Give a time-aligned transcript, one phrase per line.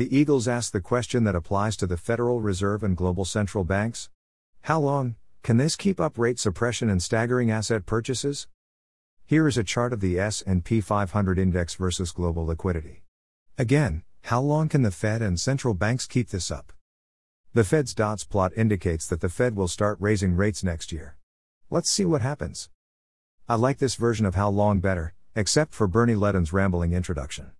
[0.00, 4.08] The Eagles ask the question that applies to the Federal Reserve and global central banks.
[4.62, 8.48] How long can this keep up rate suppression and staggering asset purchases?
[9.26, 13.02] Here is a chart of the S&P 500 index versus global liquidity.
[13.58, 16.72] Again, how long can the Fed and central banks keep this up?
[17.52, 21.18] The Fed's dots plot indicates that the Fed will start raising rates next year.
[21.68, 22.70] Let's see what happens.
[23.50, 27.48] I like this version of how long better, except for Bernie Leadon's rambling introduction.